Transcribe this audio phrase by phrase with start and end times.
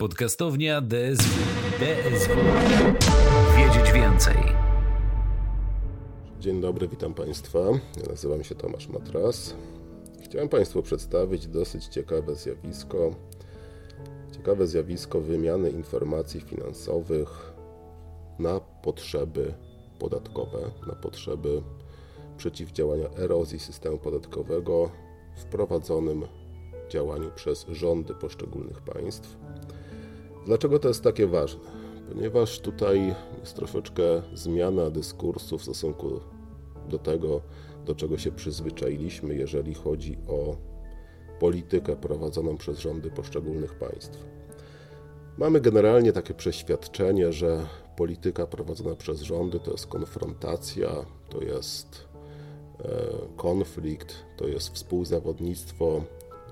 [0.00, 1.40] Podcastownia DSW.
[1.78, 2.34] DSW.
[3.56, 4.36] Wiedzieć więcej.
[6.38, 7.58] Dzień dobry, witam Państwa.
[7.96, 9.54] Ja nazywam się Tomasz Matras.
[10.24, 13.10] Chciałem Państwu przedstawić dosyć ciekawe zjawisko.
[14.32, 17.52] Ciekawe zjawisko wymiany informacji finansowych
[18.38, 19.54] na potrzeby
[19.98, 21.62] podatkowe, na potrzeby
[22.36, 24.90] przeciwdziałania erozji systemu podatkowego
[25.36, 26.26] wprowadzonym
[26.90, 29.36] działaniu przez rządy poszczególnych państw.
[30.50, 31.60] Dlaczego to jest takie ważne?
[32.08, 34.02] Ponieważ tutaj jest troszeczkę
[34.34, 36.20] zmiana dyskursu w stosunku
[36.88, 37.40] do tego,
[37.86, 40.56] do czego się przyzwyczailiśmy, jeżeli chodzi o
[41.40, 44.24] politykę prowadzoną przez rządy poszczególnych państw.
[45.38, 50.88] Mamy generalnie takie przeświadczenie, że polityka prowadzona przez rządy to jest konfrontacja,
[51.28, 52.08] to jest
[52.78, 52.86] e,
[53.36, 56.04] konflikt, to jest współzawodnictwo,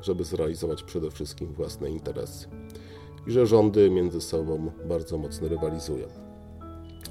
[0.03, 2.49] żeby zrealizować przede wszystkim własne interesy
[3.29, 6.07] i że rządy między sobą bardzo mocno rywalizują.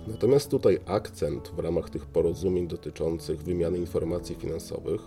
[0.07, 5.01] Natomiast tutaj akcent w ramach tych porozumień dotyczących wymiany informacji finansowych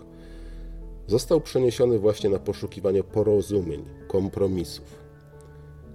[1.06, 5.00] został przeniesiony właśnie na poszukiwanie porozumień, kompromisów.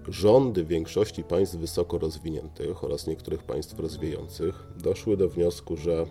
[0.08, 6.06] Rządy większości państw wysoko rozwiniętych oraz niektórych państw rozwijających doszły do wniosku, że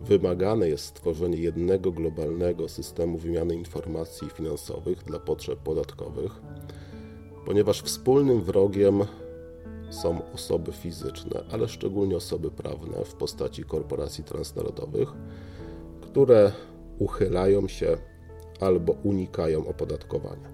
[0.00, 6.40] wymagane jest stworzenie jednego globalnego systemu wymiany informacji finansowych dla potrzeb podatkowych
[7.46, 9.04] ponieważ wspólnym wrogiem
[9.90, 15.12] są osoby fizyczne, ale szczególnie osoby prawne w postaci korporacji transnarodowych,
[16.00, 16.52] które
[16.98, 17.96] uchylają się
[18.60, 20.48] albo unikają opodatkowania.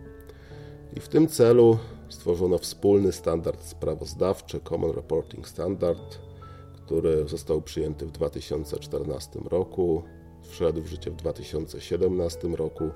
[0.97, 6.19] I w tym celu stworzono wspólny standard sprawozdawczy Common Reporting Standard,
[6.73, 10.03] który został przyjęty w 2014 roku,
[10.43, 12.91] wszedł w życie w 2017 roku,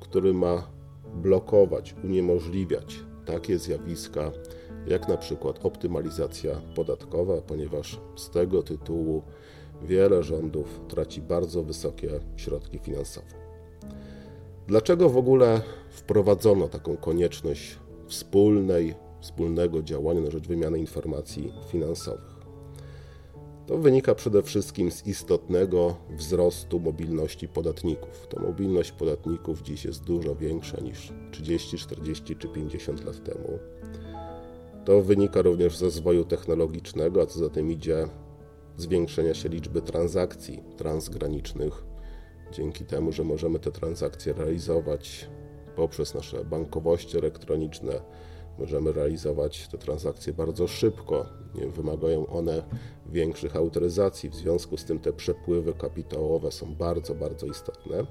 [0.00, 0.66] który ma
[1.14, 4.32] blokować, uniemożliwiać takie zjawiska
[4.86, 9.22] jak na przykład optymalizacja podatkowa, ponieważ z tego tytułu
[9.82, 13.26] wiele rządów traci bardzo wysokie środki finansowe.
[14.66, 15.60] Dlaczego w ogóle
[15.90, 22.37] wprowadzono taką konieczność wspólnej, wspólnego działania na rzecz wymiany informacji finansowych?
[23.68, 28.26] To wynika przede wszystkim z istotnego wzrostu mobilności podatników.
[28.26, 33.58] Ta mobilność podatników dziś jest dużo większa niż 30, 40 czy 50 lat temu.
[34.84, 38.08] To wynika również z rozwoju technologicznego, a co za tym idzie
[38.76, 41.84] zwiększenia się liczby transakcji transgranicznych,
[42.52, 45.28] dzięki temu, że możemy te transakcje realizować
[45.76, 48.00] poprzez nasze bankowości elektroniczne,
[48.58, 51.26] Możemy realizować te transakcje bardzo szybko.
[51.74, 52.62] Wymagają one
[53.06, 54.30] większych autoryzacji.
[54.30, 58.06] W związku z tym te przepływy kapitałowe są bardzo, bardzo istotne.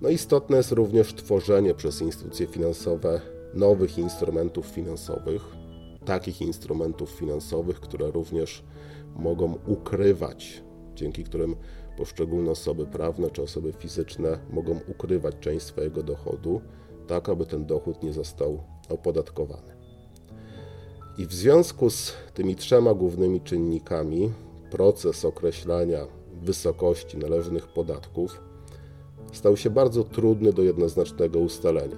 [0.00, 3.20] No istotne jest również tworzenie przez instytucje finansowe
[3.54, 5.42] nowych instrumentów finansowych,
[6.04, 8.64] takich instrumentów finansowych, które również
[9.16, 10.62] mogą ukrywać,
[10.94, 11.56] dzięki którym
[11.96, 16.60] poszczególne osoby prawne czy osoby fizyczne mogą ukrywać część swojego dochodu,
[17.06, 19.74] tak aby ten dochód nie został opodatkowany.
[21.18, 24.32] I w związku z tymi trzema głównymi czynnikami
[24.70, 26.06] proces określania
[26.42, 28.40] wysokości należnych podatków
[29.32, 31.96] stał się bardzo trudny do jednoznacznego ustalenia,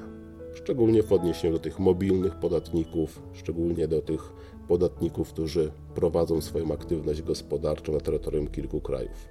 [0.55, 4.33] szczególnie w odniesieniu do tych mobilnych podatników, szczególnie do tych
[4.69, 9.29] podatników, którzy prowadzą swoją aktywność gospodarczą na terytorium kilku krajów.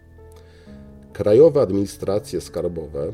[1.14, 3.14] Krajowe administracje skarbowe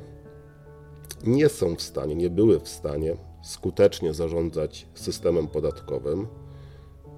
[1.23, 6.27] nie są w stanie, nie były w stanie skutecznie zarządzać systemem podatkowym,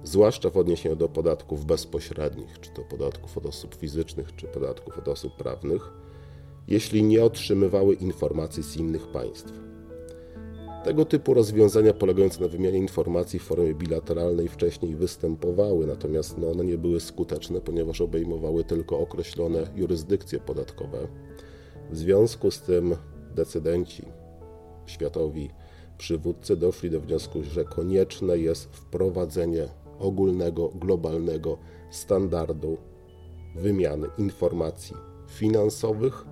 [0.04, 5.08] zwłaszcza w odniesieniu do podatków bezpośrednich, czy to podatków od osób fizycznych, czy podatków od
[5.08, 5.92] osób prawnych,
[6.68, 9.52] jeśli nie otrzymywały informacji z innych państw.
[10.84, 16.64] Tego typu rozwiązania polegające na wymianie informacji w formie bilateralnej wcześniej występowały, natomiast no, one
[16.64, 21.08] nie były skuteczne, ponieważ obejmowały tylko określone jurysdykcje podatkowe.
[21.90, 22.96] W związku z tym
[23.34, 24.04] decydenci
[24.86, 25.50] światowi
[25.98, 29.68] przywódcy doszli do wniosku, że konieczne jest wprowadzenie
[29.98, 31.58] ogólnego, globalnego
[31.90, 32.76] standardu
[33.56, 34.96] wymiany informacji
[35.28, 36.24] finansowych,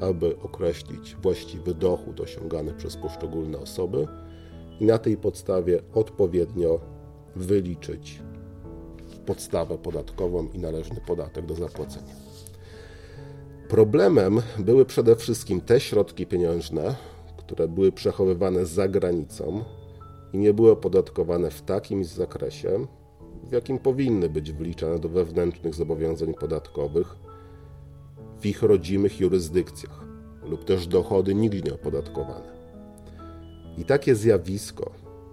[0.00, 4.08] aby określić właściwy dochód osiągany przez poszczególne osoby
[4.80, 6.80] i na tej podstawie odpowiednio
[7.36, 8.22] wyliczyć
[9.26, 12.14] podstawę podatkową i należny podatek do zapłacenia.
[13.68, 16.94] Problemem były przede wszystkim te środki pieniężne,
[17.46, 19.64] które były przechowywane za granicą
[20.32, 22.86] i nie były opodatkowane w takim zakresie,
[23.44, 27.16] w jakim powinny być wliczane do wewnętrznych zobowiązań podatkowych
[28.40, 30.04] w ich rodzimych jurysdykcjach,
[30.42, 32.56] lub też dochody nigdy nie opodatkowane.
[33.78, 34.90] I takie zjawisko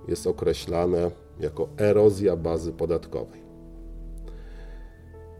[0.07, 3.41] jest określane jako erozja bazy podatkowej.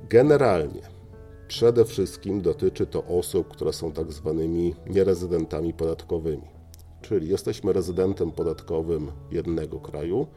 [0.10, 0.82] Generalnie
[1.48, 6.53] przede wszystkim dotyczy to osób, które są tak zwanymi nierezydentami podatkowymi.
[7.04, 10.28] Czyli jesteśmy rezydentem podatkowym jednego kraju,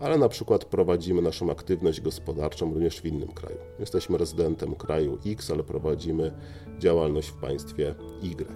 [0.00, 3.56] ale na przykład prowadzimy naszą aktywność gospodarczą również w innym kraju.
[3.78, 6.32] Jesteśmy rezydentem kraju X, ale prowadzimy
[6.78, 8.46] działalność w państwie Y.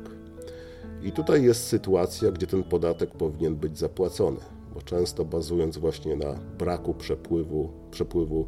[1.03, 4.41] I tutaj jest sytuacja, gdzie ten podatek powinien być zapłacony,
[4.75, 8.47] bo często bazując właśnie na braku przepływu, przepływu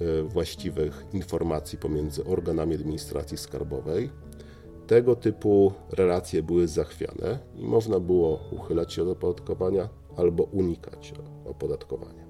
[0.00, 4.10] e, właściwych informacji pomiędzy organami administracji skarbowej,
[4.86, 12.26] tego typu relacje były zachwiane i można było uchylać się od opodatkowania albo unikać opodatkowania.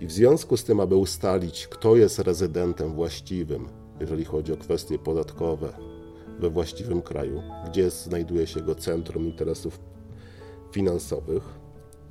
[0.00, 3.68] I w związku z tym, aby ustalić, kto jest rezydentem właściwym,
[4.00, 5.72] jeżeli chodzi o kwestie podatkowe
[6.38, 9.80] we właściwym kraju, gdzie znajduje się jego centrum interesów
[10.72, 11.42] finansowych,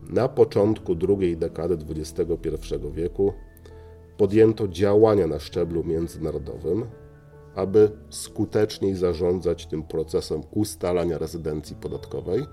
[0.09, 3.33] na początku drugiej dekady XXI wieku
[4.17, 6.85] podjęto działania na szczeblu międzynarodowym,
[7.55, 12.45] aby skuteczniej zarządzać tym procesem ustalania rezydencji podatkowej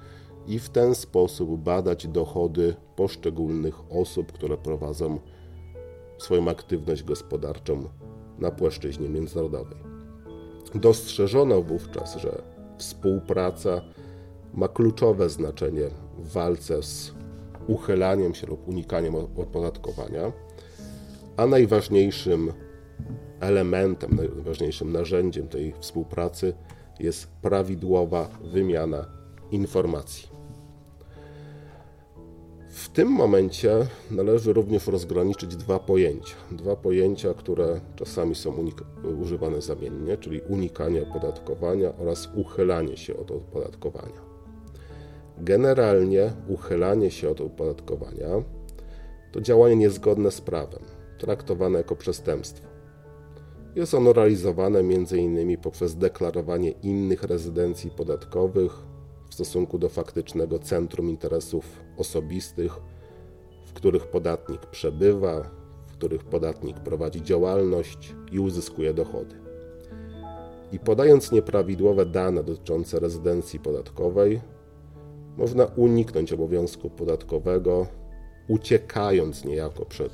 [0.46, 5.18] i w ten sposób badać dochody poszczególnych osób, które prowadzą
[6.18, 7.88] swoją aktywność gospodarczą
[8.38, 9.78] na płaszczyźnie międzynarodowej.
[10.74, 12.42] Dostrzeżono wówczas, że
[12.78, 13.82] współpraca
[14.54, 15.88] ma kluczowe znaczenie
[16.18, 17.12] w walce z
[17.66, 20.32] uchylaniem się lub unikaniem opodatkowania,
[21.36, 22.52] a najważniejszym
[23.42, 26.54] elementem, najważniejszym narzędziem tej współpracy
[27.00, 29.06] jest prawidłowa wymiana
[29.50, 30.28] informacji.
[32.68, 36.34] W tym momencie należy również rozgraniczyć dwa pojęcia.
[36.50, 38.66] Dwa pojęcia, które czasami są
[39.20, 44.32] używane zamiennie, czyli unikanie opodatkowania oraz uchylanie się od opodatkowania.
[45.38, 48.28] Generalnie uchylanie się od opodatkowania
[49.32, 50.82] to działanie niezgodne z prawem,
[51.18, 52.71] traktowane jako przestępstwo.
[53.76, 55.58] Jest ono realizowane m.in.
[55.58, 58.72] poprzez deklarowanie innych rezydencji podatkowych
[59.28, 62.72] w stosunku do faktycznego centrum interesów osobistych,
[63.66, 65.50] w których podatnik przebywa,
[65.86, 69.34] w których podatnik prowadzi działalność i uzyskuje dochody.
[70.72, 74.40] I podając nieprawidłowe dane dotyczące rezydencji podatkowej,
[75.36, 77.86] można uniknąć obowiązku podatkowego,
[78.48, 80.12] uciekając niejako przed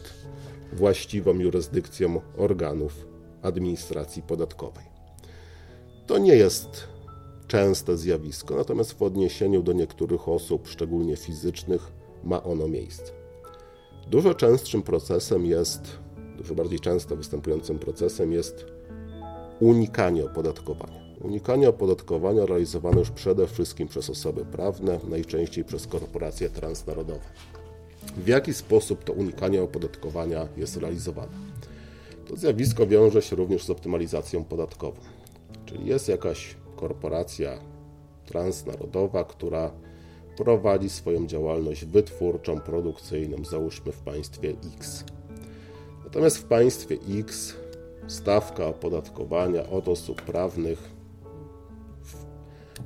[0.72, 3.07] właściwą jurysdykcją organów
[3.42, 4.84] administracji podatkowej.
[6.06, 6.84] To nie jest
[7.48, 11.92] częste zjawisko, natomiast w odniesieniu do niektórych osób, szczególnie fizycznych,
[12.24, 13.12] ma ono miejsce.
[14.10, 15.98] Dużo częstszym procesem jest,
[16.36, 18.66] dużo bardziej często występującym procesem jest
[19.60, 21.08] unikanie opodatkowania.
[21.20, 27.24] Unikanie opodatkowania realizowane już przede wszystkim przez osoby prawne, najczęściej przez korporacje transnarodowe.
[28.16, 31.32] W jaki sposób to unikanie opodatkowania jest realizowane?
[32.28, 35.00] To zjawisko wiąże się również z optymalizacją podatkową.
[35.66, 37.58] Czyli jest jakaś korporacja
[38.26, 39.72] transnarodowa, która
[40.36, 45.04] prowadzi swoją działalność wytwórczą, produkcyjną, załóżmy w państwie X.
[46.04, 47.54] Natomiast w państwie X
[48.06, 50.90] stawka opodatkowania od osób prawnych
[52.02, 52.24] w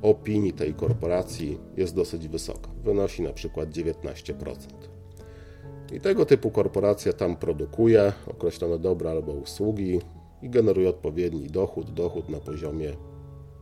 [0.01, 2.69] opinii tej korporacji jest dosyć wysoka.
[2.83, 4.92] Wynosi na przykład 19%.
[5.93, 10.01] I tego typu korporacja tam produkuje określone dobra albo usługi
[10.41, 12.93] i generuje odpowiedni dochód, dochód na poziomie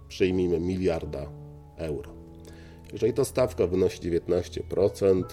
[0.07, 1.29] przyjmijmy miliarda
[1.77, 2.09] euro.
[2.93, 5.23] Jeżeli ta stawka wynosi 19%,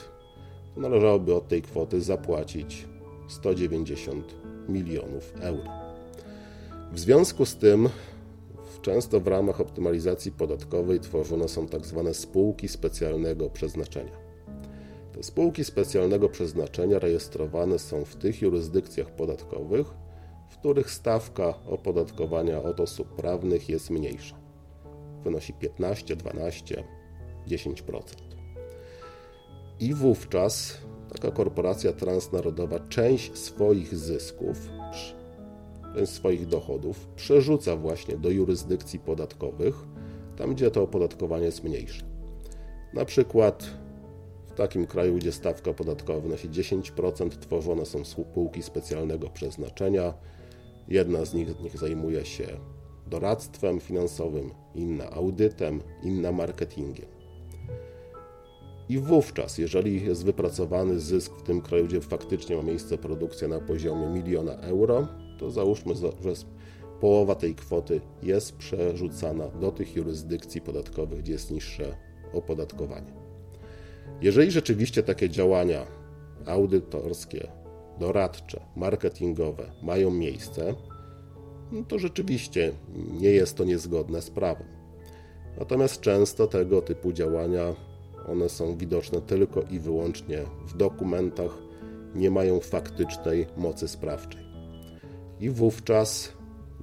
[0.74, 2.86] to należałoby od tej kwoty zapłacić
[3.28, 4.34] 190
[4.68, 5.70] milionów euro.
[6.92, 7.88] W związku z tym
[8.82, 14.27] często w ramach optymalizacji podatkowej tworzone są tak zwane spółki specjalnego przeznaczenia.
[15.20, 19.86] Spółki specjalnego przeznaczenia rejestrowane są w tych jurysdykcjach podatkowych,
[20.48, 24.36] w których stawka opodatkowania od osób prawnych jest mniejsza.
[25.24, 26.84] Wynosi 15, 12,
[27.48, 28.00] 10%.
[29.80, 30.78] I wówczas
[31.12, 34.68] taka korporacja transnarodowa część swoich zysków,
[35.94, 39.74] część swoich dochodów przerzuca właśnie do jurysdykcji podatkowych,
[40.36, 42.04] tam gdzie to opodatkowanie jest mniejsze.
[42.94, 43.70] Na przykład
[44.58, 50.14] takim kraju, gdzie stawka podatkowa wynosi 10%, tworzone są spółki specjalnego przeznaczenia.
[50.88, 52.46] Jedna z nich, nich zajmuje się
[53.06, 57.06] doradztwem finansowym, inna audytem, inna marketingiem.
[58.88, 63.60] I wówczas, jeżeli jest wypracowany zysk w tym kraju, gdzie faktycznie ma miejsce produkcja na
[63.60, 66.32] poziomie miliona euro, to załóżmy, że
[67.00, 71.96] połowa tej kwoty jest przerzucana do tych jurysdykcji podatkowych, gdzie jest niższe
[72.32, 73.27] opodatkowanie.
[74.22, 75.86] Jeżeli rzeczywiście takie działania
[76.46, 77.48] audytorskie,
[78.00, 80.74] doradcze, marketingowe mają miejsce,
[81.72, 82.72] no to rzeczywiście
[83.20, 84.66] nie jest to niezgodne z prawem.
[85.58, 87.74] Natomiast często tego typu działania
[88.28, 91.58] one są widoczne tylko i wyłącznie w dokumentach,
[92.14, 94.42] nie mają faktycznej mocy sprawczej.
[95.40, 96.32] I wówczas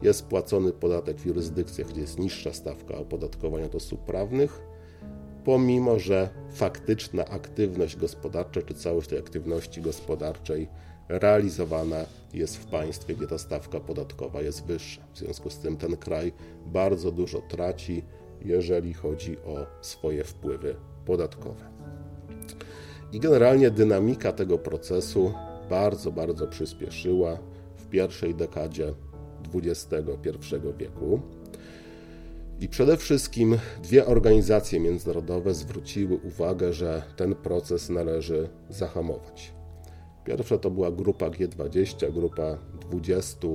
[0.01, 4.61] jest płacony podatek w jurysdykcjach, gdzie jest niższa stawka opodatkowania od osób prawnych,
[5.45, 10.67] pomimo że faktyczna aktywność gospodarcza czy całość tej aktywności gospodarczej
[11.09, 15.01] realizowana jest w państwie, gdzie ta stawka podatkowa jest wyższa.
[15.13, 16.33] W związku z tym ten kraj
[16.65, 18.03] bardzo dużo traci,
[18.41, 20.75] jeżeli chodzi o swoje wpływy
[21.05, 21.65] podatkowe.
[23.11, 25.33] I generalnie dynamika tego procesu
[25.69, 27.37] bardzo, bardzo przyspieszyła
[27.75, 28.93] w pierwszej dekadzie
[29.53, 31.21] XXI wieku.
[32.59, 39.53] I przede wszystkim dwie organizacje międzynarodowe zwróciły uwagę, że ten proces należy zahamować.
[40.23, 43.47] Pierwsza to była grupa G20, grupa 20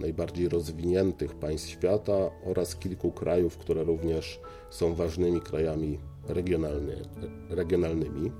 [0.00, 6.96] najbardziej rozwiniętych państw świata oraz kilku krajów, które również są ważnymi krajami regionalny,
[7.50, 8.32] regionalnymi,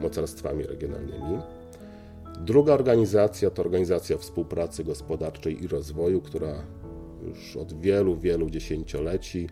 [0.00, 1.38] mocarstwami regionalnymi.
[2.40, 6.62] Druga organizacja to Organizacja Współpracy Gospodarczej i Rozwoju, która
[7.22, 9.48] już od wielu, wielu dziesięcioleci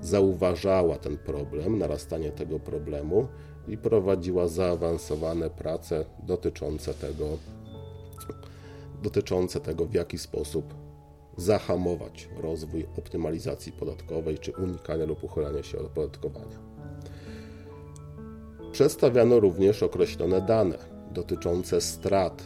[0.00, 3.28] zauważała ten problem, narastanie tego problemu
[3.68, 7.26] i prowadziła zaawansowane prace dotyczące tego,
[9.02, 10.74] dotyczące tego w jaki sposób
[11.36, 16.58] zahamować rozwój optymalizacji podatkowej czy unikania lub uchylania się od opodatkowania.
[18.72, 20.78] Przedstawiano również określone dane
[21.10, 22.42] dotyczące strat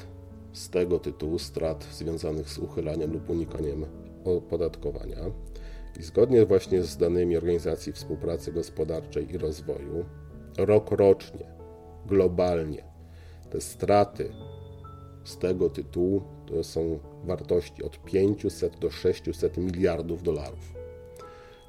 [0.53, 3.87] z tego tytułu, strat związanych z uchylaniem lub unikaniem
[4.25, 5.19] opodatkowania.
[6.01, 10.05] I zgodnie właśnie z danymi Organizacji Współpracy Gospodarczej i Rozwoju,
[10.59, 11.47] rok rocznie,
[12.07, 12.85] globalnie,
[13.51, 14.33] te straty
[15.25, 20.75] z tego tytułu to są wartości od 500 do 600 miliardów dolarów.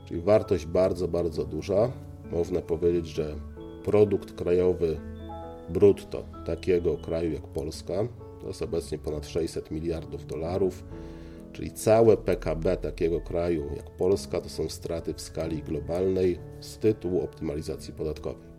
[0.06, 1.92] Czyli wartość bardzo, bardzo duża.
[2.32, 3.36] Można powiedzieć, że
[3.84, 5.00] produkt krajowy
[5.70, 7.94] brutto takiego kraju jak Polska
[8.42, 10.84] to jest obecnie ponad 600 miliardów dolarów,
[11.54, 17.22] czyli całe PKB takiego kraju jak Polska to są straty w skali globalnej z tytułu
[17.22, 18.54] optymalizacji podatkowej.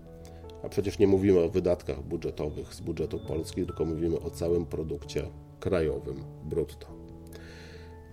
[0.62, 5.22] A przecież nie mówimy o wydatkach budżetowych z budżetu Polski, tylko mówimy o całym produkcie
[5.60, 6.86] krajowym brutto.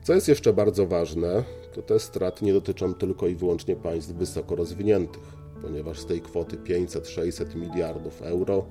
[0.03, 4.55] Co jest jeszcze bardzo ważne, to te straty nie dotyczą tylko i wyłącznie państw wysoko
[4.55, 8.65] rozwiniętych ponieważ z tej kwoty 500-600 miliardów euro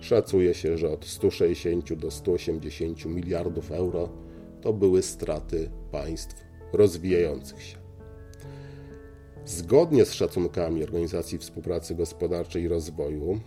[0.00, 4.08] szacuje się, że od 160 do 180 miliardów euro
[4.62, 7.78] to były straty państw rozwijających się.
[9.44, 13.40] Zgodnie z szacunkami Organizacji Współpracy Gospodarczej i Rozwoju,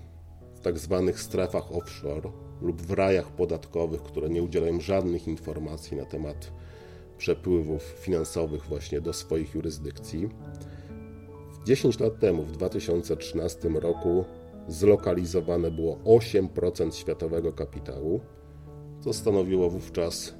[0.55, 1.03] w tzw.
[1.05, 6.51] Tak strefach offshore lub w rajach podatkowych, które nie udzielają żadnych informacji na temat
[7.17, 10.29] przepływów finansowych właśnie do swoich jurysdykcji,
[11.65, 14.25] 10 lat temu, w 2013 roku,
[14.67, 18.21] zlokalizowane było 8% światowego kapitału,
[18.99, 20.35] co stanowiło wówczas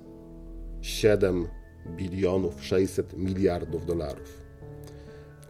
[0.83, 1.47] 7
[1.87, 4.41] bilionów 600 miliardów dolarów.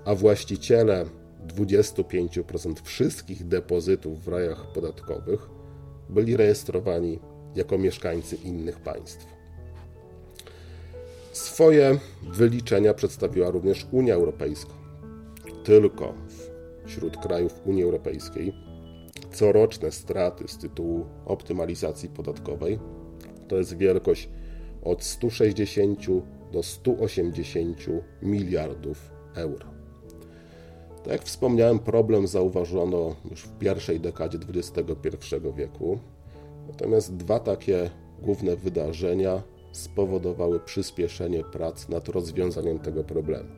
[0.06, 1.06] A właściciele
[1.48, 5.50] 25% wszystkich depozytów w rajach podatkowych
[6.10, 7.20] byli rejestrowani
[7.56, 9.28] jako mieszkańcy innych państw.
[11.32, 14.74] Swoje wyliczenia przedstawiła również Unia Europejska
[15.64, 16.14] tylko
[16.86, 18.54] wśród krajów Unii Europejskiej
[19.32, 22.80] coroczne straty z tytułu optymalizacji podatkowej
[23.48, 24.30] to jest wielkość
[24.84, 26.00] od 160
[26.52, 27.78] do 180
[28.22, 29.66] miliardów euro.
[31.04, 36.00] Tak jak wspomniałem, problem zauważono już w pierwszej dekadzie XXI wieku,
[36.68, 37.90] natomiast dwa takie
[38.22, 43.50] główne wydarzenia spowodowały przyspieszenie prac nad rozwiązaniem tego problemu.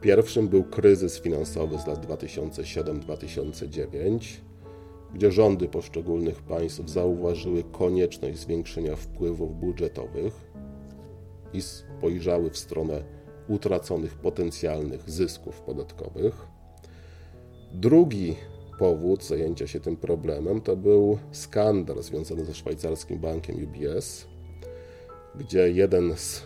[0.00, 4.47] Pierwszym był kryzys finansowy z lat 2007-2009,
[5.14, 10.48] gdzie rządy poszczególnych państw zauważyły konieczność zwiększenia wpływów budżetowych
[11.52, 13.04] i spojrzały w stronę
[13.48, 16.46] utraconych potencjalnych zysków podatkowych.
[17.72, 18.36] Drugi
[18.78, 24.26] powód zajęcia się tym problemem to był skandal związany ze szwajcarskim bankiem UBS,
[25.34, 26.42] gdzie jeden z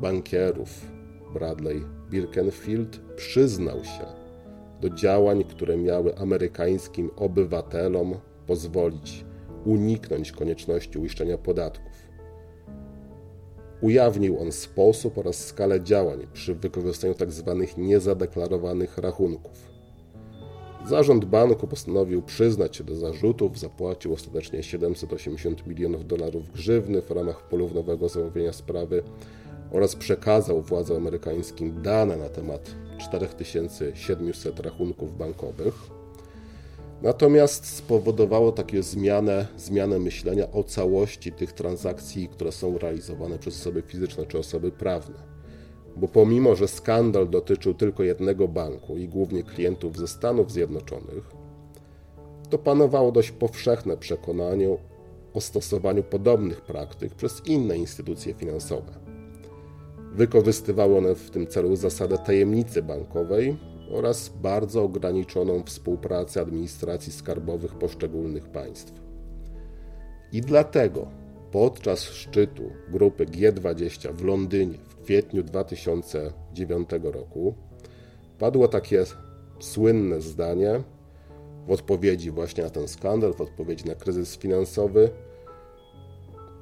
[0.00, 0.90] bankierów
[1.34, 4.17] Bradley Birkenfield przyznał się
[4.80, 8.14] do działań, które miały amerykańskim obywatelom
[8.46, 9.24] pozwolić
[9.64, 12.08] uniknąć konieczności uiszczenia podatków.
[13.80, 17.64] Ujawnił on sposób oraz skalę działań przy wykorzystaniu tzw.
[17.66, 19.78] Tak niezadeklarowanych rachunków.
[20.86, 27.48] Zarząd banku postanowił przyznać się do zarzutów, zapłacił ostatecznie 780 milionów dolarów grzywny w ramach
[27.48, 29.02] poluwnowego zamówienia sprawy
[29.72, 35.74] oraz przekazał władzom amerykańskim dane na temat 4700 rachunków bankowych.
[37.02, 43.82] Natomiast spowodowało takie zmianę, zmianę myślenia o całości tych transakcji, które są realizowane przez osoby
[43.82, 45.14] fizyczne czy osoby prawne.
[45.96, 51.30] Bo pomimo, że skandal dotyczył tylko jednego banku i głównie klientów ze Stanów Zjednoczonych,
[52.50, 54.76] to panowało dość powszechne przekonanie
[55.34, 59.07] o stosowaniu podobnych praktyk przez inne instytucje finansowe.
[60.12, 63.56] Wykorzystywały one w tym celu zasadę tajemnicy bankowej
[63.90, 68.92] oraz bardzo ograniczoną współpracę administracji skarbowych poszczególnych państw.
[70.32, 71.08] I dlatego
[71.50, 77.54] podczas szczytu grupy G20 w Londynie w kwietniu 2009 roku
[78.38, 79.04] padło takie
[79.60, 80.82] słynne zdanie
[81.66, 85.10] w odpowiedzi właśnie na ten skandal, w odpowiedzi na kryzys finansowy.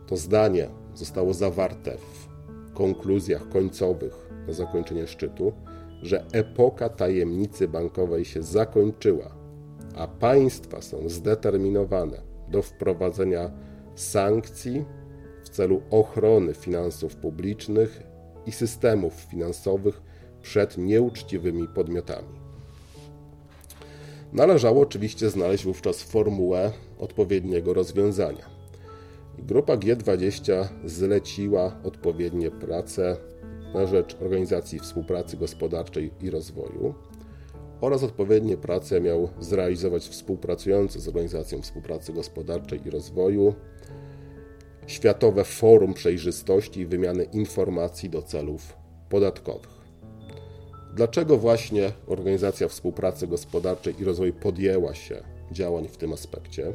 [0.07, 2.25] To zdanie zostało zawarte w
[2.76, 5.52] konkluzjach końcowych na zakończenie szczytu,
[6.02, 9.37] że epoka tajemnicy bankowej się zakończyła,
[9.95, 13.50] a państwa są zdeterminowane do wprowadzenia
[13.95, 14.85] sankcji
[15.45, 18.02] w celu ochrony finansów publicznych
[18.47, 20.02] i systemów finansowych
[20.42, 22.47] przed nieuczciwymi podmiotami.
[24.33, 28.56] Należało oczywiście znaleźć wówczas formułę odpowiedniego rozwiązania.
[29.38, 33.16] Grupa G20 zleciła odpowiednie prace
[33.75, 36.95] na rzecz Organizacji Współpracy Gospodarczej i Rozwoju
[37.81, 43.55] oraz odpowiednie prace miał zrealizować współpracujący z Organizacją Współpracy Gospodarczej i Rozwoju
[44.87, 48.76] Światowe Forum Przejrzystości i Wymiany Informacji do celów
[49.09, 49.76] podatkowych.
[50.95, 56.73] Dlaczego właśnie Organizacja Współpracy Gospodarczej i Rozwoju podjęła się działań w tym aspekcie?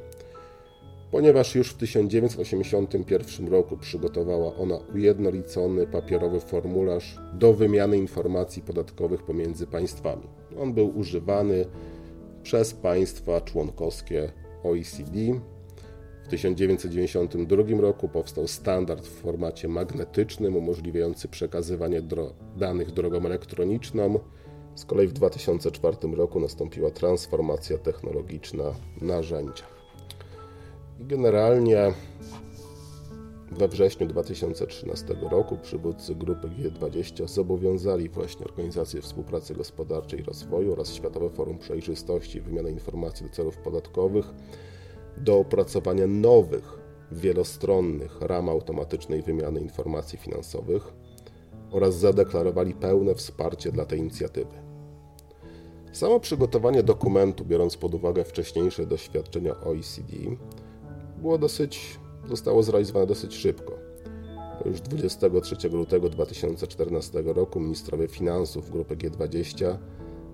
[1.12, 9.68] Ponieważ już w 1981 roku przygotowała ona ujednolicony papierowy formularz do wymiany informacji podatkowych pomiędzy
[9.68, 10.28] państwami.
[10.60, 11.66] On był używany
[12.44, 14.32] przez państwa członkowskie
[14.64, 15.20] OECD.
[16.24, 24.20] W 1992 roku powstał standard w formacie magnetycznym umożliwiający przekazywanie dro danych drogą elektroniczną.
[24.76, 28.64] Z kolei w 2004 roku nastąpiła transformacja technologiczna
[29.02, 29.81] narzędzia.
[31.04, 31.94] Generalnie
[33.52, 40.94] we wrześniu 2013 roku przywódcy grupy G20 zobowiązali właśnie Organizację Współpracy Gospodarczej i Rozwoju oraz
[40.94, 44.26] Światowe Forum Przejrzystości i Wymiany Informacji do celów podatkowych
[45.18, 46.80] do opracowania nowych,
[47.12, 50.94] wielostronnych ram automatycznej wymiany informacji finansowych
[51.72, 54.54] oraz zadeklarowali pełne wsparcie dla tej inicjatywy.
[55.92, 60.16] Samo przygotowanie dokumentu, biorąc pod uwagę wcześniejsze doświadczenia OECD,
[61.22, 63.74] było dosyć, zostało zrealizowane dosyć szybko.
[64.66, 69.78] Już 23 lutego 2014 roku ministrowie finansów grupy G20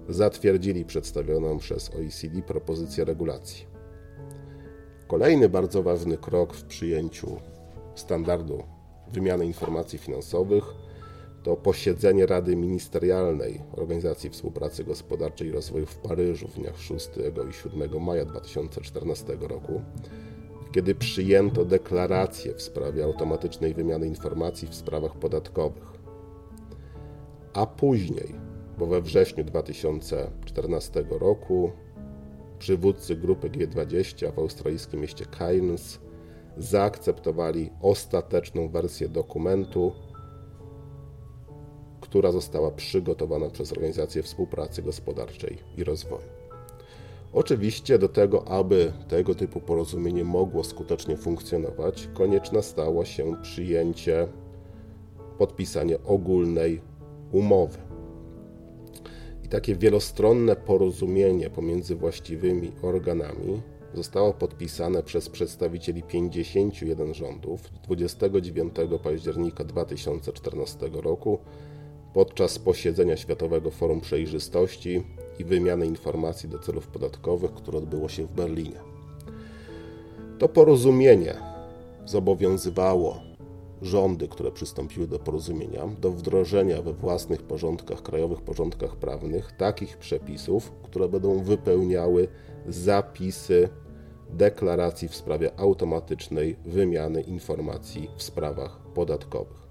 [0.10, 3.66] zatwierdzili przedstawioną przez OECD propozycję regulacji.
[5.08, 7.38] Kolejny bardzo ważny krok w przyjęciu
[7.96, 8.64] standardu
[9.14, 10.64] wymiany informacji finansowych
[11.44, 17.10] to posiedzenie Rady Ministerialnej Organizacji Współpracy Gospodarczej i Rozwoju w Paryżu w dniach 6
[17.50, 19.82] i 7 maja 2014 roku,
[20.78, 25.94] kiedy przyjęto deklarację w sprawie automatycznej wymiany informacji w sprawach podatkowych.
[27.54, 28.36] A później,
[28.78, 31.72] bo we wrześniu 2014 roku,
[32.60, 36.00] przywódcy grupy G20 w australijskim mieście Cairns
[36.58, 39.92] zaakceptowali ostateczną wersję dokumentu,
[42.02, 46.37] która została przygotowana przez Organizację Współpracy Gospodarczej i Rozwoju.
[47.34, 54.28] Oczywiście do tego, aby tego typu porozumienie mogło skutecznie funkcjonować, konieczne stało się przyjęcie,
[55.38, 56.82] podpisanie ogólnej
[57.32, 57.78] umowy.
[59.44, 63.62] I takie wielostronne porozumienie pomiędzy właściwymi organami
[63.94, 71.40] zostało podpisane przez przedstawicieli 51 rządów 29 października 2014 roku
[72.14, 75.04] podczas posiedzenia Światowego Forum Przejrzystości
[75.40, 78.80] i Wymiany Informacji do celów podatkowych, które odbyło się w Berlinie.
[80.40, 81.36] To porozumienie
[82.06, 83.22] zobowiązywało
[83.82, 90.72] rządy, które przystąpiły do porozumienia, do wdrożenia we własnych porządkach, krajowych porządkach prawnych takich przepisów,
[90.84, 92.28] które będą wypełniały
[92.68, 93.70] zapisy
[94.30, 99.67] deklaracji w sprawie automatycznej wymiany informacji w sprawach podatkowych.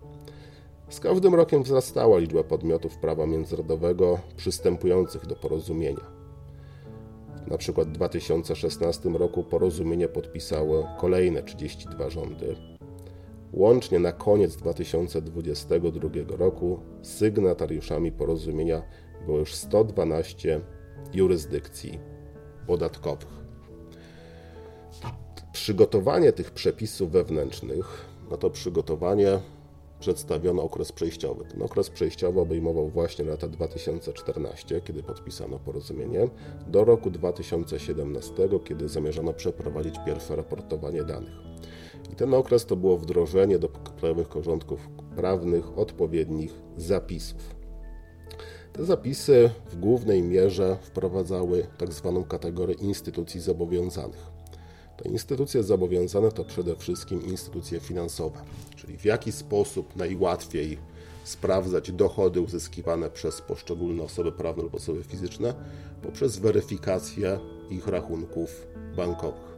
[0.88, 6.16] Z każdym rokiem wzrastała liczba podmiotów prawa międzynarodowego przystępujących do porozumienia.
[7.46, 12.56] Na przykład w 2016 roku porozumienie podpisało kolejne 32 rządy.
[13.52, 18.82] Łącznie na koniec 2022 roku sygnatariuszami porozumienia
[19.26, 20.60] było już 112
[21.14, 21.98] jurysdykcji
[22.66, 23.46] podatkowych.
[25.52, 29.38] Przygotowanie tych przepisów wewnętrznych, no to przygotowanie
[30.00, 31.44] przedstawiono okres przejściowy.
[31.44, 36.28] Ten okres przejściowy obejmował właśnie lata 2014, kiedy podpisano porozumienie,
[36.66, 41.34] do roku 2017, kiedy zamierzano przeprowadzić pierwsze raportowanie danych.
[42.12, 47.56] I ten okres to było wdrożenie do krajowych porządków prawnych odpowiednich zapisów.
[48.72, 54.35] Te zapisy w głównej mierze wprowadzały tak zwaną kategorię instytucji zobowiązanych.
[54.96, 58.38] Te instytucje zobowiązane to przede wszystkim instytucje finansowe,
[58.76, 60.78] czyli w jaki sposób najłatwiej
[61.24, 65.54] sprawdzać dochody uzyskiwane przez poszczególne osoby prawne lub osoby fizyczne
[66.02, 67.38] poprzez weryfikację
[67.70, 69.56] ich rachunków bankowych.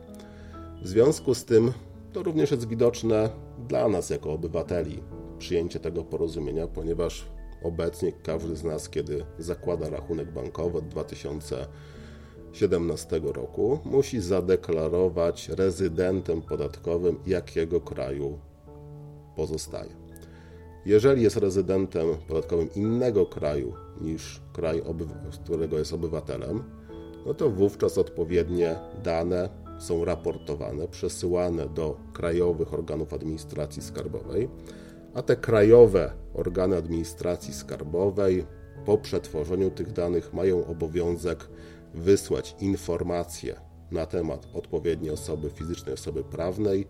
[0.82, 1.72] W związku z tym
[2.12, 3.30] to również jest widoczne
[3.68, 5.02] dla nas jako obywateli
[5.38, 7.26] przyjęcie tego porozumienia, ponieważ
[7.62, 10.84] obecnie każdy z nas, kiedy zakłada rachunek bankowy od
[12.52, 18.38] 2017 roku, musi zadeklarować rezydentem podatkowym, jakiego kraju
[19.36, 19.90] pozostaje.
[20.86, 24.82] Jeżeli jest rezydentem podatkowym innego kraju niż kraj,
[25.44, 26.62] którego jest obywatelem,
[27.26, 34.48] no to wówczas odpowiednie dane są raportowane, przesyłane do krajowych organów administracji skarbowej,
[35.14, 38.46] a te krajowe organy administracji skarbowej
[38.84, 41.48] po przetworzeniu tych danych mają obowiązek
[41.94, 46.86] wysłać informacje na temat odpowiedniej osoby fizycznej, osoby prawnej,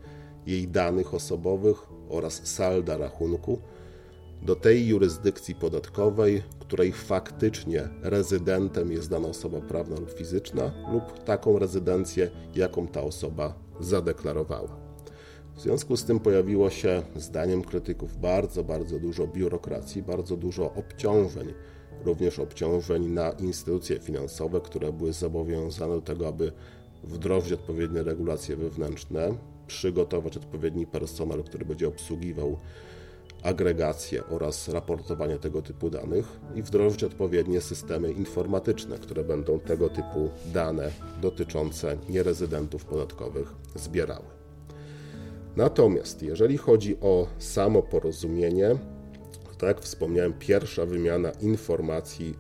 [0.46, 1.76] jej danych osobowych
[2.08, 3.58] oraz salda rachunku
[4.42, 11.58] do tej jurysdykcji podatkowej, której faktycznie rezydentem jest dana osoba prawna lub fizyczna, lub taką
[11.58, 14.88] rezydencję, jaką ta osoba zadeklarowała.
[15.54, 21.54] W związku z tym pojawiło się, zdaniem krytyków, bardzo, bardzo dużo biurokracji, bardzo dużo obciążeń,
[22.04, 26.52] również obciążeń na instytucje finansowe, które były zobowiązane do tego, aby
[27.04, 29.34] wdrożyć odpowiednie regulacje wewnętrzne,
[29.66, 32.58] przygotować odpowiedni personel, który będzie obsługiwał
[33.42, 40.30] agregację oraz raportowanie tego typu danych i wdrożyć odpowiednie systemy informatyczne, które będą tego typu
[40.54, 40.90] dane
[41.22, 44.24] dotyczące nierezydentów podatkowych zbierały.
[45.56, 48.76] Natomiast jeżeli chodzi o samo porozumienie,
[49.58, 52.34] tak wspomniałem, pierwsza wymiana informacji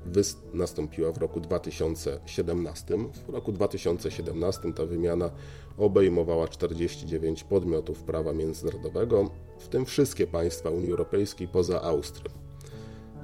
[0.54, 2.98] nastąpiła w roku 2017.
[3.28, 5.30] W roku 2017 ta wymiana
[5.78, 12.30] obejmowała 49 podmiotów prawa międzynarodowego, w tym wszystkie państwa Unii Europejskiej poza Austrią.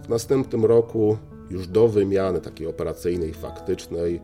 [0.05, 1.17] W następnym roku,
[1.51, 4.21] już do wymiany takiej operacyjnej, faktycznej,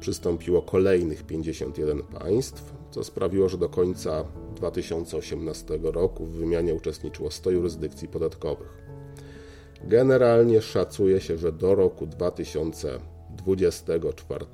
[0.00, 4.24] przystąpiło kolejnych 51 państw, co sprawiło, że do końca
[4.56, 8.81] 2018 roku w wymianie uczestniczyło 100 jurysdykcji podatkowych.
[9.84, 14.44] Generalnie szacuje się, że do roku 2024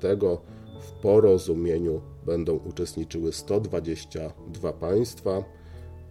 [0.81, 5.43] w porozumieniu będą uczestniczyły 122 państwa,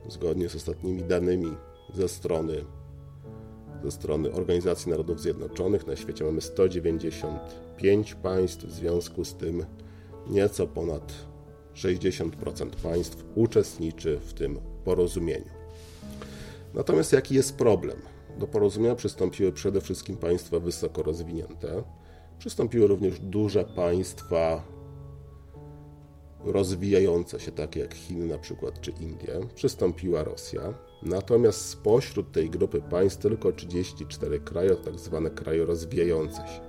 [0.09, 1.57] zgodnie z ostatnimi danymi
[1.95, 2.65] ze strony,
[3.85, 5.87] ze strony Organizacji Narodów Zjednoczonych.
[5.87, 9.65] Na świecie mamy 195 państw, w związku z tym
[10.27, 11.13] nieco ponad
[11.75, 12.31] 60%
[12.83, 15.51] państw uczestniczy w tym porozumieniu.
[16.75, 17.97] Natomiast jaki jest problem?
[18.39, 21.83] Do porozumienia przystąpiły przede wszystkim państwa wysoko rozwinięte.
[22.39, 24.63] Przystąpiły również duże państwa
[26.45, 29.41] rozwijające się, takie jak Chiny na przykład, czy Indie.
[29.55, 30.75] Przystąpiła Rosja.
[31.03, 36.61] Natomiast spośród tej grupy państw tylko 34 kraje, tak zwane kraje rozwijające się.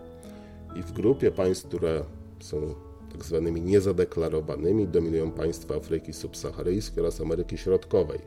[0.79, 2.03] I w grupie państw, które
[2.39, 2.75] są
[3.11, 8.19] tak zwanymi niezadeklarowanymi, dominują państwa Afryki subsaharyjskiej oraz Ameryki Środkowej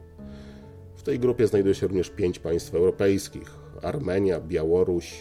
[0.96, 3.50] w tej grupie znajduje się również pięć państw europejskich:
[3.82, 5.14] Armenia, Białoruś,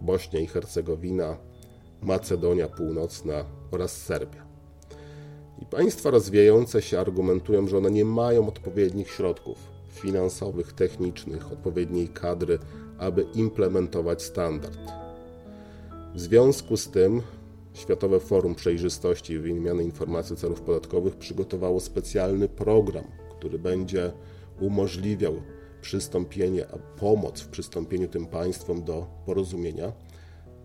[0.00, 1.36] Bośnia i Hercegowina,
[2.02, 4.48] Macedonia Północna oraz Serbia.
[5.62, 9.58] I państwa rozwijające się argumentują, że one nie mają odpowiednich środków
[9.90, 12.58] finansowych, technicznych, odpowiedniej kadry,
[12.98, 14.78] aby implementować standard.
[16.14, 17.22] W związku z tym
[17.74, 23.04] Światowe Forum Przejrzystości i Wymiany Informacji Celów Podatkowych przygotowało specjalny program,
[23.38, 24.12] który będzie
[24.60, 25.34] umożliwiał
[25.80, 26.66] przystąpienie,
[26.96, 29.92] pomoc w przystąpieniu tym państwom do porozumienia.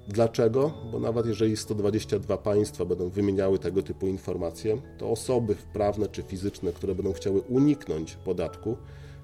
[0.07, 0.73] Dlaczego?
[0.91, 6.71] Bo nawet jeżeli 122 państwa będą wymieniały tego typu informacje, to osoby prawne czy fizyczne,
[6.71, 8.77] które będą chciały uniknąć podatku,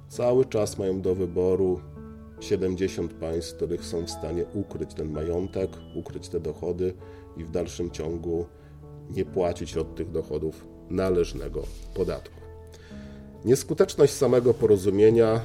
[0.10, 1.82] cały czas mają do wyboru
[2.40, 6.94] 70 państw, których są w stanie ukryć ten majątek, ukryć te dochody
[7.38, 8.46] i w dalszym ciągu
[9.10, 11.64] nie płacić od tych dochodów należnego
[11.96, 12.39] podatku.
[13.46, 15.42] Nieskuteczność samego porozumienia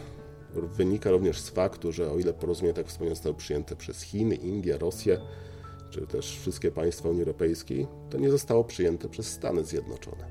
[0.55, 4.79] wynika również z faktu, że o ile porozumienie, tak wspomniałem, zostało przyjęte przez Chiny, Indię,
[4.79, 5.21] Rosję,
[5.91, 10.25] czy też wszystkie państwa Unii Europejskiej, to nie zostało przyjęte przez Stany Zjednoczone.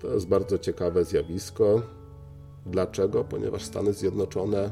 [0.00, 1.82] To jest bardzo ciekawe zjawisko.
[2.66, 3.24] Dlaczego?
[3.24, 4.70] Ponieważ Stany Zjednoczone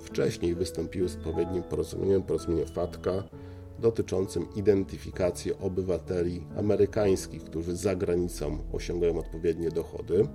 [0.00, 3.22] wcześniej wystąpiły z odpowiednim porozumieniem, porozumieniem FATCA,
[3.78, 10.28] dotyczącym identyfikacji obywateli amerykańskich, którzy za granicą osiągają odpowiednie dochody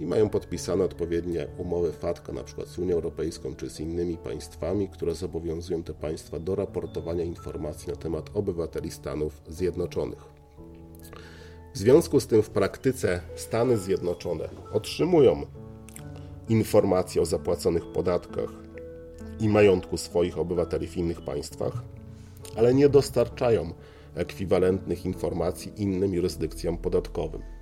[0.00, 5.14] i mają podpisane odpowiednie umowy FATCA, przykład z Unią Europejską czy z innymi państwami, które
[5.14, 10.24] zobowiązują te państwa do raportowania informacji na temat obywateli Stanów Zjednoczonych.
[11.74, 15.46] W związku z tym w praktyce Stany Zjednoczone otrzymują
[16.48, 18.50] informacje o zapłaconych podatkach
[19.40, 21.82] i majątku swoich obywateli w innych państwach,
[22.56, 23.72] ale nie dostarczają
[24.14, 27.55] ekwiwalentnych informacji innym jurysdykcjom podatkowym.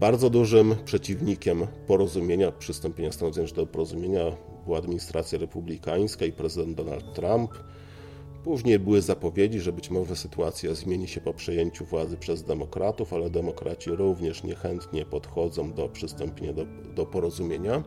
[0.00, 4.24] Bardzo dużym przeciwnikiem porozumienia, przystąpienia Stanów Zjednoczonych do porozumienia
[4.64, 7.50] była administracja republikańska i prezydent Donald Trump.
[8.44, 13.30] Później były zapowiedzi, że być może sytuacja zmieni się po przejęciu władzy przez demokratów, ale
[13.30, 17.82] demokraci również niechętnie podchodzą do przystąpienia do, do porozumienia,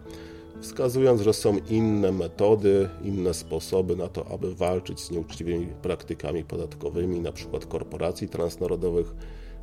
[0.61, 7.17] wskazując, że są inne metody, inne sposoby na to, aby walczyć z nieuczciwymi praktykami podatkowymi,
[7.17, 7.59] np.
[7.69, 9.15] korporacji transnarodowych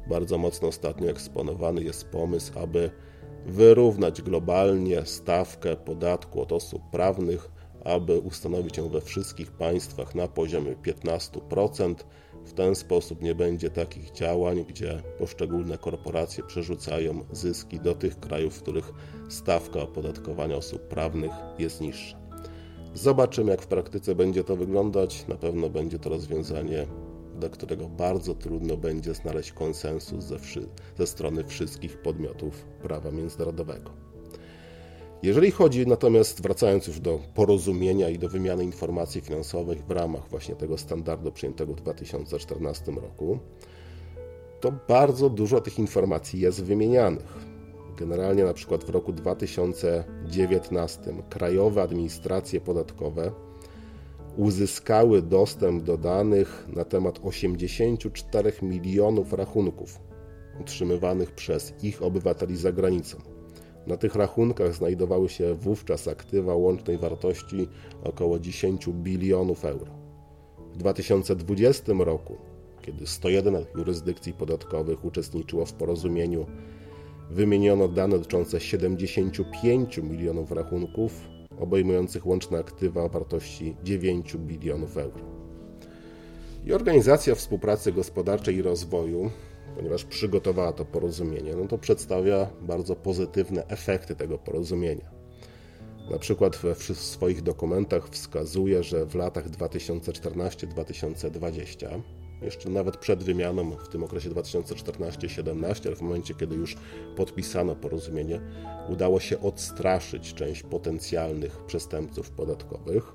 [0.09, 2.91] bardzo mocno ostatnio eksponowany jest pomysł, aby
[3.47, 7.51] wyrównać globalnie stawkę podatku od osób prawnych,
[7.85, 11.95] aby ustanowić ją we wszystkich państwach na poziomie 15%.
[12.45, 18.55] W ten sposób nie będzie takich działań, gdzie poszczególne korporacje przerzucają zyski do tych krajów,
[18.55, 18.93] w których
[19.29, 22.17] stawka opodatkowania osób prawnych jest niższa.
[22.95, 25.29] Zobaczymy, jak w praktyce będzie to wyglądać.
[25.29, 26.87] Na pewno będzie to rozwiązanie
[27.37, 30.37] do którego bardzo trudno będzie znaleźć konsensus ze,
[30.99, 33.91] ze strony wszystkich podmiotów prawa międzynarodowego.
[35.23, 40.57] Jeżeli chodzi natomiast, wracając już do porozumienia i do wymiany informacji finansowych w ramach właśnie
[40.57, 43.39] tego standardu przyjętego w 2014 roku,
[44.61, 47.57] to bardzo dużo tych informacji jest wymienianych.
[47.97, 53.46] Generalnie na przykład w roku 2019 krajowe administracje podatkowe
[54.37, 60.01] uzyskały dostęp do danych na temat 84 milionów rachunków
[60.61, 63.19] utrzymywanych przez ich obywateli za granicą.
[63.87, 67.69] Na tych rachunkach znajdowały się wówczas aktywa łącznej wartości
[68.05, 69.93] około 10 bilionów euro.
[70.73, 72.37] W 2020 roku,
[72.83, 76.47] kiedy 101 jurysdykcji podatkowych uczestniczyło w porozumieniu,
[77.31, 85.25] wymieniono dane dotyczące 75 milionów rachunków obejmujących łączne aktywa o wartości 9 bilionów euro.
[86.65, 89.31] I Organizacja Współpracy Gospodarczej i Rozwoju,
[89.77, 95.11] ponieważ przygotowała to porozumienie, no to przedstawia bardzo pozytywne efekty tego porozumienia.
[96.11, 102.01] Na przykład w swoich dokumentach wskazuje, że w latach 2014-2020
[102.43, 106.77] jeszcze nawet przed wymianą w tym okresie 2014-17, ale w momencie, kiedy już
[107.17, 108.41] podpisano porozumienie,
[108.89, 113.13] udało się odstraszyć część potencjalnych przestępców podatkowych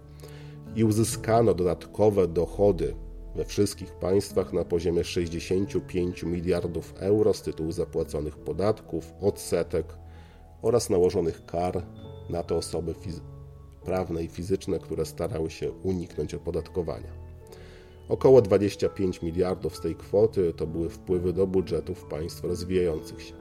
[0.75, 2.95] i uzyskano dodatkowe dochody
[3.35, 9.85] we wszystkich państwach na poziomie 65 miliardów euro z tytułu zapłaconych podatków, odsetek
[10.61, 11.83] oraz nałożonych kar
[12.29, 12.93] na te osoby
[13.85, 17.20] prawne i fizyczne, które starały się uniknąć opodatkowania.
[18.09, 23.33] Około 25 miliardów z tej kwoty to były wpływy do budżetów państw rozwijających się.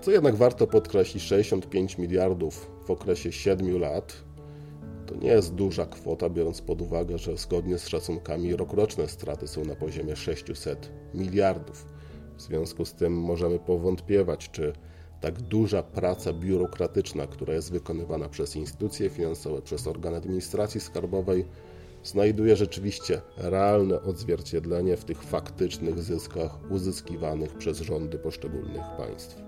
[0.00, 4.24] Co jednak warto podkreślić, 65 miliardów w okresie 7 lat
[5.06, 9.64] to nie jest duża kwota, biorąc pod uwagę, że zgodnie z szacunkami rokroczne straty są
[9.64, 11.86] na poziomie 600 miliardów.
[12.36, 14.72] W związku z tym możemy powątpiewać, czy
[15.20, 21.44] tak duża praca biurokratyczna, która jest wykonywana przez instytucje finansowe, przez organy administracji skarbowej,
[22.04, 29.42] znajduje rzeczywiście realne odzwierciedlenie w tych faktycznych zyskach uzyskiwanych przez rządy poszczególnych państw.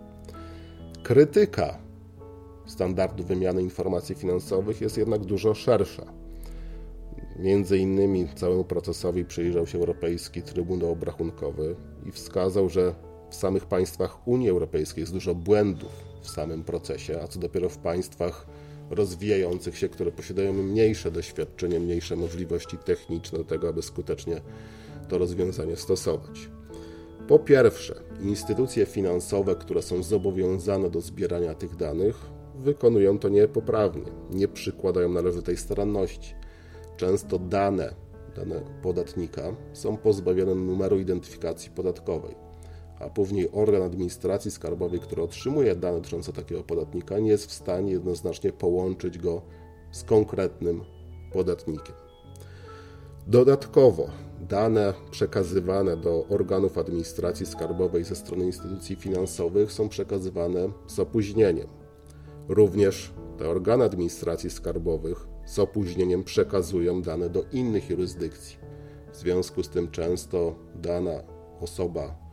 [1.03, 1.79] Krytyka
[2.66, 6.07] standardu wymiany informacji finansowych jest jednak dużo szersza.
[7.38, 12.95] Między innymi całemu procesowi przyjrzał się Europejski Trybunał Obrachunkowy i wskazał, że
[13.31, 17.79] w samych państwach Unii Europejskiej jest dużo błędów w samym procesie, a co dopiero w
[17.79, 18.47] państwach
[18.90, 24.40] rozwijających się, które posiadają mniejsze doświadczenie, mniejsze możliwości techniczne do tego, aby skutecznie
[25.09, 26.51] to rozwiązanie stosować.
[27.29, 32.16] Po pierwsze, instytucje finansowe, które są zobowiązane do zbierania tych danych,
[32.55, 36.35] wykonują to niepoprawnie, nie przykładają należytej staranności.
[36.96, 42.35] Często dane dane podatnika są pozbawione numeru identyfikacji podatkowej,
[43.01, 47.93] a później organ administracji skarbowej, który otrzymuje dane dotyczące takiego podatnika, nie jest w stanie
[47.93, 49.43] jednoznacznie połączyć go
[49.91, 50.85] z konkretnym
[51.33, 51.95] podatnikiem.
[53.27, 54.09] Dodatkowo
[54.41, 61.69] dane przekazywane do organów administracji skarbowej ze strony instytucji finansowych są przekazywane z opóźnieniem.
[62.49, 68.57] Również te organy administracji skarbowych z opóźnieniem przekazują dane do innych jurysdykcji.
[69.13, 71.23] W związku z tym często dana
[71.61, 72.26] osoba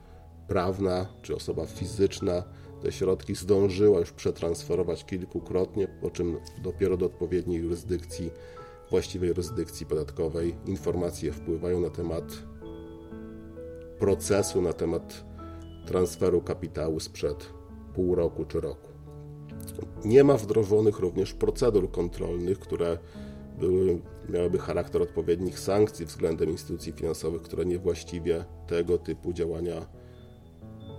[0.47, 2.43] prawna czy osoba fizyczna
[2.81, 8.31] te środki zdążyła już przetransferować kilkukrotnie, po czym dopiero do odpowiedniej jurysdykcji,
[8.89, 12.23] właściwej jurysdykcji podatkowej informacje wpływają na temat
[13.99, 15.25] procesu, na temat
[15.85, 17.49] transferu kapitału sprzed
[17.93, 18.89] pół roku czy roku.
[20.05, 22.97] Nie ma wdrożonych również procedur kontrolnych, które
[23.59, 29.85] były, miałyby charakter odpowiednich sankcji względem instytucji finansowych, które niewłaściwie tego typu działania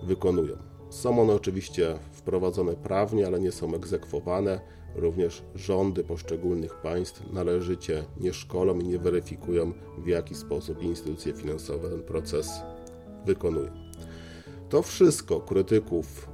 [0.05, 0.57] wykonują.
[0.91, 4.61] Są one oczywiście wprowadzone prawnie, ale nie są egzekwowane.
[4.95, 11.91] Również rządy poszczególnych państw należycie nie szkolą i nie weryfikują, w jaki sposób instytucje finansowe
[11.91, 12.63] ten proces
[13.27, 13.71] wykonują.
[14.69, 16.29] To wszystko krytyków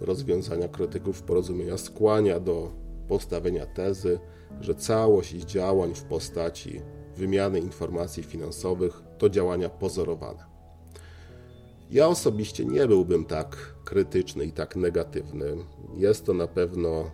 [0.00, 2.72] rozwiązania, krytyków porozumienia skłania do
[3.08, 4.18] postawienia tezy,
[4.60, 6.80] że całość działań w postaci
[7.16, 10.55] wymiany informacji finansowych to działania pozorowane.
[11.90, 15.56] Ja osobiście nie byłbym tak krytyczny i tak negatywny.
[15.96, 17.10] Jest to na pewno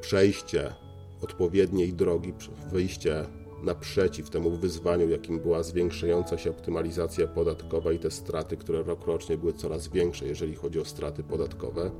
[0.00, 0.74] przejście
[1.22, 2.32] odpowiedniej drogi,
[2.72, 3.24] wyjście
[3.62, 9.52] naprzeciw temu wyzwaniu, jakim była zwiększająca się optymalizacja podatkowa i te straty, które rokrocznie były
[9.52, 11.90] coraz większe, jeżeli chodzi o straty podatkowe.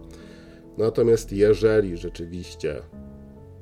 [0.79, 2.83] Natomiast jeżeli rzeczywiście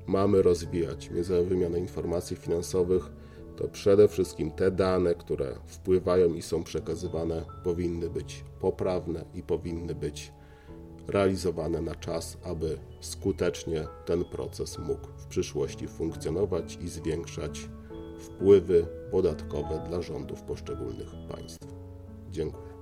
[0.06, 3.10] mamy rozwijać międzynarodową wymianę informacji finansowych,
[3.56, 9.94] to przede wszystkim te dane, które wpływają i są przekazywane, powinny być poprawne i powinny
[9.94, 10.32] być
[11.08, 17.68] realizowane na czas, aby skutecznie ten proces mógł w przyszłości funkcjonować i zwiększać
[18.18, 21.68] wpływy podatkowe dla rządów poszczególnych państw.
[22.30, 22.73] Dziękuję.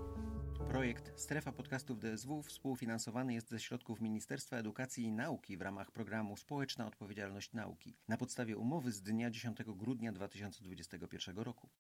[0.72, 6.36] Projekt Strefa Podcastów DSW współfinansowany jest ze środków Ministerstwa Edukacji i Nauki w ramach programu
[6.36, 11.70] Społeczna Odpowiedzialność Nauki na podstawie umowy z dnia 10 grudnia 2021 roku.